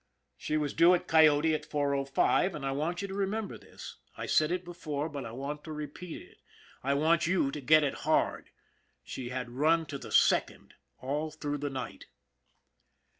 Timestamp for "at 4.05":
1.53-2.55